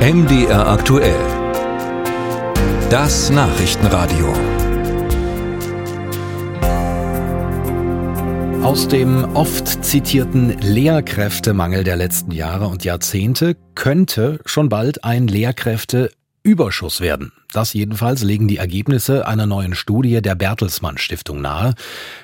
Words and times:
MDR 0.00 0.66
aktuell. 0.66 1.20
Das 2.88 3.28
Nachrichtenradio. 3.28 4.32
Aus 8.62 8.88
dem 8.88 9.24
oft 9.36 9.84
zitierten 9.84 10.58
Lehrkräftemangel 10.58 11.84
der 11.84 11.96
letzten 11.96 12.30
Jahre 12.30 12.68
und 12.68 12.82
Jahrzehnte 12.82 13.58
könnte 13.74 14.40
schon 14.46 14.70
bald 14.70 15.04
ein 15.04 15.28
Lehrkräfteüberschuss 15.28 17.02
werden. 17.02 17.32
Das 17.52 17.74
jedenfalls 17.74 18.22
legen 18.22 18.48
die 18.48 18.56
Ergebnisse 18.56 19.28
einer 19.28 19.44
neuen 19.44 19.74
Studie 19.74 20.22
der 20.22 20.34
Bertelsmann 20.34 20.96
Stiftung 20.96 21.42
nahe. 21.42 21.74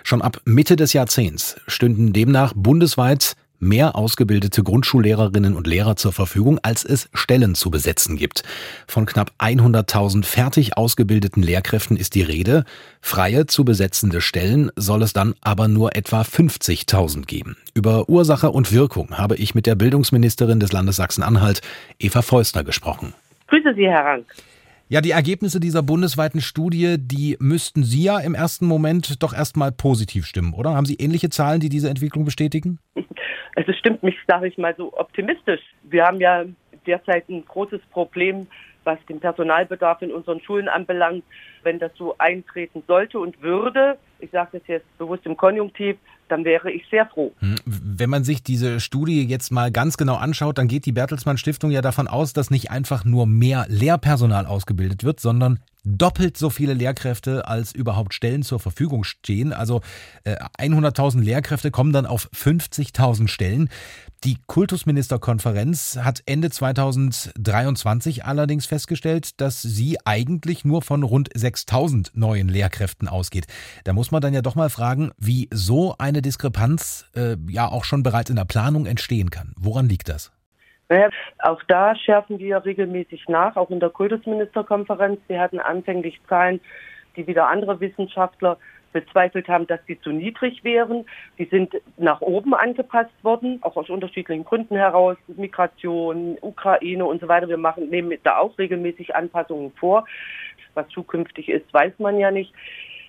Schon 0.02 0.22
ab 0.22 0.40
Mitte 0.46 0.76
des 0.76 0.94
Jahrzehnts 0.94 1.56
stünden 1.66 2.14
demnach 2.14 2.54
bundesweit 2.56 3.36
mehr 3.58 3.96
ausgebildete 3.96 4.62
Grundschullehrerinnen 4.62 5.54
und 5.54 5.66
Lehrer 5.66 5.96
zur 5.96 6.12
Verfügung, 6.12 6.58
als 6.62 6.84
es 6.84 7.08
Stellen 7.12 7.54
zu 7.54 7.70
besetzen 7.70 8.16
gibt. 8.16 8.42
Von 8.86 9.06
knapp 9.06 9.32
100.000 9.38 10.24
fertig 10.24 10.76
ausgebildeten 10.76 11.42
Lehrkräften 11.42 11.96
ist 11.96 12.14
die 12.14 12.22
Rede. 12.22 12.64
Freie 13.00 13.46
zu 13.46 13.64
besetzende 13.64 14.20
Stellen 14.20 14.70
soll 14.76 15.02
es 15.02 15.12
dann 15.12 15.34
aber 15.40 15.68
nur 15.68 15.96
etwa 15.96 16.22
50.000 16.22 17.26
geben. 17.26 17.56
Über 17.74 18.08
Ursache 18.08 18.50
und 18.50 18.72
Wirkung 18.72 19.18
habe 19.18 19.36
ich 19.36 19.54
mit 19.54 19.66
der 19.66 19.74
Bildungsministerin 19.74 20.60
des 20.60 20.72
Landes 20.72 20.96
Sachsen-Anhalt, 20.96 21.60
Eva 21.98 22.22
Feustner, 22.22 22.64
gesprochen. 22.64 23.14
Grüße 23.48 23.74
Sie, 23.74 23.86
Herr 23.86 24.04
Rank. 24.04 24.26
Ja, 24.88 25.00
die 25.00 25.10
Ergebnisse 25.10 25.58
dieser 25.58 25.82
bundesweiten 25.82 26.40
Studie, 26.40 26.94
die 26.96 27.36
müssten 27.40 27.82
Sie 27.82 28.04
ja 28.04 28.20
im 28.20 28.36
ersten 28.36 28.66
Moment 28.66 29.20
doch 29.20 29.34
erstmal 29.34 29.72
positiv 29.72 30.26
stimmen, 30.26 30.54
oder? 30.54 30.74
Haben 30.74 30.86
Sie 30.86 30.94
ähnliche 30.94 31.28
Zahlen, 31.28 31.58
die 31.58 31.68
diese 31.68 31.90
Entwicklung 31.90 32.24
bestätigen? 32.24 32.78
Es 33.56 33.76
stimmt 33.76 34.02
mich, 34.02 34.16
sage 34.28 34.48
ich 34.48 34.58
mal, 34.58 34.74
so 34.76 34.92
optimistisch. 34.96 35.62
Wir 35.82 36.04
haben 36.04 36.20
ja 36.20 36.44
derzeit 36.86 37.28
ein 37.28 37.44
großes 37.44 37.80
Problem, 37.90 38.46
was 38.84 38.98
den 39.08 39.18
Personalbedarf 39.18 40.02
in 40.02 40.12
unseren 40.12 40.40
Schulen 40.40 40.68
anbelangt. 40.68 41.24
Wenn 41.62 41.78
das 41.78 41.90
so 41.96 42.14
eintreten 42.18 42.82
sollte 42.86 43.18
und 43.18 43.42
würde, 43.42 43.98
ich 44.20 44.30
sage 44.30 44.58
das 44.58 44.62
jetzt 44.68 44.98
bewusst 44.98 45.26
im 45.26 45.36
Konjunktiv, 45.36 45.96
dann 46.28 46.44
wäre 46.44 46.70
ich 46.70 46.84
sehr 46.90 47.06
froh. 47.06 47.32
Hm, 47.38 47.56
wenn 47.64 48.10
man 48.10 48.24
sich 48.24 48.42
diese 48.42 48.78
Studie 48.78 49.26
jetzt 49.26 49.50
mal 49.50 49.72
ganz 49.72 49.96
genau 49.96 50.16
anschaut, 50.16 50.58
dann 50.58 50.68
geht 50.68 50.86
die 50.86 50.92
Bertelsmann 50.92 51.38
Stiftung 51.38 51.70
ja 51.70 51.82
davon 51.82 52.08
aus, 52.08 52.32
dass 52.32 52.50
nicht 52.50 52.70
einfach 52.70 53.04
nur 53.04 53.26
mehr 53.26 53.66
Lehrpersonal 53.68 54.46
ausgebildet 54.46 55.02
wird, 55.02 55.18
sondern 55.18 55.60
doppelt 55.86 56.36
so 56.36 56.50
viele 56.50 56.74
Lehrkräfte 56.74 57.46
als 57.46 57.72
überhaupt 57.72 58.12
Stellen 58.12 58.42
zur 58.42 58.58
Verfügung 58.58 59.04
stehen. 59.04 59.52
Also 59.52 59.80
äh, 60.24 60.36
100.000 60.58 61.20
Lehrkräfte 61.22 61.70
kommen 61.70 61.92
dann 61.92 62.06
auf 62.06 62.28
50.000 62.34 63.28
Stellen. 63.28 63.70
Die 64.24 64.36
Kultusministerkonferenz 64.46 65.98
hat 66.02 66.22
Ende 66.26 66.50
2023 66.50 68.24
allerdings 68.24 68.66
festgestellt, 68.66 69.40
dass 69.40 69.62
sie 69.62 69.98
eigentlich 70.04 70.64
nur 70.64 70.82
von 70.82 71.04
rund 71.04 71.32
6.000 71.32 72.10
neuen 72.14 72.48
Lehrkräften 72.48 73.06
ausgeht. 73.06 73.46
Da 73.84 73.92
muss 73.92 74.10
man 74.10 74.20
dann 74.20 74.34
ja 74.34 74.42
doch 74.42 74.56
mal 74.56 74.70
fragen, 74.70 75.12
wie 75.18 75.48
so 75.52 75.96
eine 75.98 76.22
Diskrepanz 76.22 77.04
äh, 77.14 77.36
ja 77.48 77.68
auch 77.68 77.84
schon 77.84 78.02
bereits 78.02 78.30
in 78.30 78.36
der 78.36 78.44
Planung 78.44 78.86
entstehen 78.86 79.30
kann. 79.30 79.52
Woran 79.56 79.88
liegt 79.88 80.08
das? 80.08 80.32
Naja, 80.88 81.10
auch 81.40 81.62
da 81.64 81.96
schärfen 81.96 82.38
wir 82.38 82.64
regelmäßig 82.64 83.28
nach, 83.28 83.56
auch 83.56 83.70
in 83.70 83.80
der 83.80 83.90
Kultusministerkonferenz. 83.90 85.20
Wir 85.26 85.40
hatten 85.40 85.58
anfänglich 85.58 86.20
Zahlen, 86.28 86.60
die 87.16 87.26
wieder 87.26 87.48
andere 87.48 87.80
Wissenschaftler 87.80 88.56
bezweifelt 88.92 89.48
haben, 89.48 89.66
dass 89.66 89.80
sie 89.86 90.00
zu 90.00 90.10
niedrig 90.10 90.64
wären. 90.64 91.04
Die 91.38 91.44
sind 91.44 91.74
nach 91.98 92.20
oben 92.20 92.54
angepasst 92.54 93.12
worden, 93.22 93.58
auch 93.62 93.76
aus 93.76 93.90
unterschiedlichen 93.90 94.44
Gründen 94.44 94.76
heraus, 94.76 95.16
Migration, 95.26 96.38
Ukraine 96.40 97.04
und 97.04 97.20
so 97.20 97.28
weiter. 97.28 97.48
Wir 97.48 97.58
machen, 97.58 97.90
nehmen 97.90 98.16
da 98.22 98.38
auch 98.38 98.56
regelmäßig 98.56 99.14
Anpassungen 99.14 99.72
vor. 99.72 100.06
Was 100.74 100.88
zukünftig 100.88 101.48
ist, 101.48 101.72
weiß 101.74 101.92
man 101.98 102.18
ja 102.18 102.30
nicht. 102.30 102.54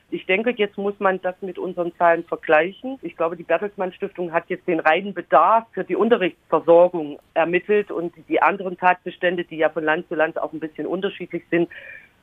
Ich 0.09 0.25
denke, 0.25 0.53
jetzt 0.55 0.77
muss 0.77 0.93
man 0.99 1.21
das 1.21 1.35
mit 1.41 1.57
unseren 1.57 1.93
Zahlen 1.97 2.23
vergleichen. 2.23 2.97
Ich 3.01 3.17
glaube, 3.17 3.35
die 3.35 3.43
Bertelsmann 3.43 3.91
Stiftung 3.91 4.31
hat 4.31 4.45
jetzt 4.47 4.65
den 4.67 4.79
reinen 4.79 5.13
Bedarf 5.13 5.65
für 5.73 5.83
die 5.83 5.97
Unterrichtsversorgung 5.97 7.19
ermittelt 7.33 7.91
und 7.91 8.13
die 8.29 8.41
anderen 8.41 8.77
Tatbestände, 8.77 9.43
die 9.43 9.57
ja 9.57 9.69
von 9.69 9.83
Land 9.83 10.07
zu 10.07 10.15
Land 10.15 10.39
auch 10.39 10.53
ein 10.53 10.61
bisschen 10.61 10.87
unterschiedlich 10.87 11.43
sind, 11.51 11.69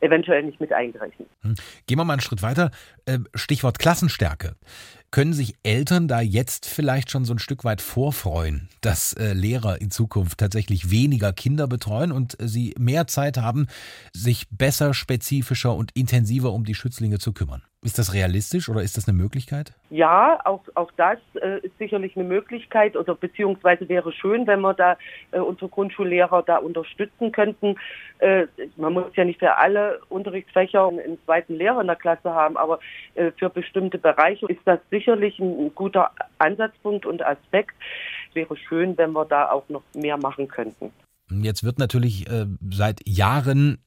eventuell 0.00 0.42
nicht 0.42 0.60
mit 0.60 0.72
eingerechnet. 0.72 1.28
Hm. 1.42 1.54
Gehen 1.86 1.98
wir 1.98 2.04
mal 2.04 2.14
einen 2.14 2.22
Schritt 2.22 2.42
weiter. 2.42 2.70
Ähm, 3.06 3.26
Stichwort 3.34 3.78
Klassenstärke. 3.78 4.56
Können 5.10 5.32
sich 5.32 5.54
Eltern 5.62 6.08
da 6.08 6.20
jetzt 6.20 6.66
vielleicht 6.66 7.10
schon 7.10 7.24
so 7.24 7.34
ein 7.34 7.38
Stück 7.38 7.64
weit 7.64 7.80
vorfreuen, 7.80 8.68
dass 8.80 9.12
äh, 9.12 9.32
Lehrer 9.32 9.80
in 9.80 9.90
Zukunft 9.90 10.38
tatsächlich 10.38 10.90
weniger 10.90 11.32
Kinder 11.32 11.68
betreuen 11.68 12.12
und 12.12 12.40
äh, 12.40 12.48
sie 12.48 12.74
mehr 12.78 13.06
Zeit 13.06 13.38
haben, 13.38 13.66
sich 14.12 14.46
besser, 14.50 14.92
spezifischer 14.92 15.74
und 15.74 15.92
intensiver 15.94 16.52
um 16.52 16.64
die 16.64 16.74
Schützlinge 16.74 17.18
zu 17.18 17.32
kümmern? 17.32 17.62
Ist 17.84 17.98
das 17.98 18.14
realistisch 18.14 18.70
oder 18.70 18.80
ist 18.80 18.96
das 18.96 19.06
eine 19.06 19.18
Möglichkeit? 19.18 19.74
Ja, 19.90 20.40
auch, 20.46 20.62
auch 20.74 20.90
das 20.96 21.18
äh, 21.34 21.58
ist 21.58 21.76
sicherlich 21.76 22.16
eine 22.16 22.24
Möglichkeit 22.24 22.96
oder 22.96 23.14
beziehungsweise 23.14 23.86
wäre 23.90 24.10
schön, 24.10 24.46
wenn 24.46 24.62
wir 24.62 24.72
da 24.72 24.96
äh, 25.32 25.38
unsere 25.38 25.68
Grundschullehrer 25.68 26.42
da 26.42 26.56
unterstützen 26.56 27.30
könnten. 27.30 27.76
Äh, 28.20 28.46
man 28.78 28.94
muss 28.94 29.14
ja 29.16 29.26
nicht 29.26 29.38
für 29.38 29.58
alle 29.58 30.00
Unterrichtsfächer 30.08 30.88
einen 30.88 31.18
zweiten 31.26 31.56
Lehrer 31.56 31.82
in 31.82 31.86
der 31.88 31.96
Klasse 31.96 32.30
haben, 32.30 32.56
aber 32.56 32.80
äh, 33.16 33.32
für 33.36 33.50
bestimmte 33.50 33.98
Bereiche 33.98 34.46
ist 34.46 34.62
das 34.64 34.80
sicherlich 34.90 35.38
ein, 35.38 35.66
ein 35.66 35.74
guter 35.74 36.10
Ansatzpunkt 36.38 37.04
und 37.04 37.22
Aspekt. 37.22 37.76
Wäre 38.32 38.56
schön, 38.56 38.96
wenn 38.96 39.12
wir 39.12 39.26
da 39.26 39.50
auch 39.50 39.68
noch 39.68 39.82
mehr 39.92 40.16
machen 40.16 40.48
könnten. 40.48 40.90
Jetzt 41.30 41.64
wird 41.64 41.78
natürlich 41.78 42.28
äh, 42.30 42.46
seit 42.70 43.06
Jahren 43.06 43.78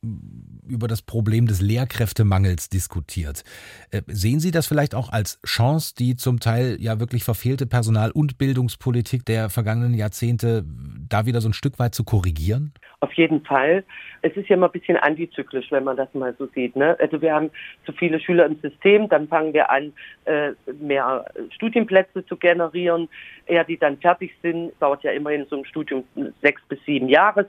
über 0.67 0.87
das 0.87 1.01
Problem 1.01 1.47
des 1.47 1.61
Lehrkräftemangels 1.61 2.69
diskutiert. 2.69 3.43
Äh, 3.91 4.01
sehen 4.07 4.39
Sie 4.39 4.51
das 4.51 4.67
vielleicht 4.67 4.95
auch 4.95 5.09
als 5.11 5.39
Chance, 5.45 5.95
die 5.97 6.15
zum 6.15 6.39
Teil 6.39 6.77
ja 6.79 6.99
wirklich 6.99 7.23
verfehlte 7.23 7.65
Personal- 7.65 8.11
und 8.11 8.37
Bildungspolitik 8.37 9.25
der 9.25 9.49
vergangenen 9.49 9.93
Jahrzehnte 9.93 10.63
da 11.09 11.25
wieder 11.25 11.41
so 11.41 11.49
ein 11.49 11.53
Stück 11.53 11.79
weit 11.79 11.95
zu 11.95 12.03
korrigieren? 12.03 12.73
Auf 12.99 13.13
jeden 13.13 13.43
Fall. 13.45 13.83
Es 14.23 14.35
ist 14.35 14.49
ja 14.49 14.55
immer 14.55 14.67
ein 14.67 14.71
bisschen 14.71 14.97
antizyklisch, 14.97 15.71
wenn 15.71 15.83
man 15.83 15.97
das 15.97 16.11
mal 16.13 16.35
so 16.39 16.47
sieht. 16.47 16.75
Ne? 16.75 16.97
Also 16.99 17.21
wir 17.21 17.33
haben 17.33 17.51
zu 17.85 17.91
viele 17.93 18.19
Schüler 18.19 18.47
im 18.47 18.59
System, 18.59 19.07
dann 19.07 19.27
fangen 19.27 19.53
wir 19.53 19.69
an, 19.69 19.93
äh, 20.25 20.53
mehr 20.79 21.25
Studienplätze 21.51 22.25
zu 22.25 22.35
generieren. 22.37 23.07
Eher 23.45 23.63
die 23.63 23.77
dann 23.77 23.97
fertig 23.97 24.33
sind, 24.41 24.71
dauert 24.79 25.03
ja 25.03 25.11
immerhin 25.11 25.45
so 25.49 25.57
ein 25.57 25.65
Studium 25.65 26.03
sechs 26.41 26.61
bis 26.67 26.83
sieben 26.85 27.07
Jahre. 27.07 27.47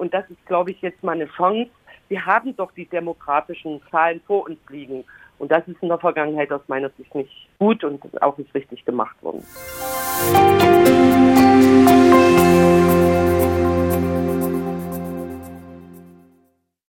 Und 0.00 0.14
das 0.14 0.28
ist, 0.30 0.44
glaube 0.46 0.70
ich, 0.70 0.80
jetzt 0.80 1.02
mal 1.02 1.12
eine 1.12 1.28
Chance, 1.28 1.70
wir 2.10 2.26
haben 2.26 2.54
doch 2.56 2.72
die 2.72 2.86
demografischen 2.86 3.80
Zahlen 3.90 4.20
vor 4.26 4.44
uns 4.44 4.58
liegen. 4.68 5.04
Und 5.38 5.50
das 5.50 5.66
ist 5.68 5.80
in 5.80 5.88
der 5.88 5.98
Vergangenheit 5.98 6.52
aus 6.52 6.60
meiner 6.66 6.90
Sicht 6.90 7.14
nicht 7.14 7.30
gut 7.58 7.82
und 7.84 8.20
auch 8.20 8.36
nicht 8.36 8.52
richtig 8.52 8.84
gemacht 8.84 9.16
worden. 9.22 9.42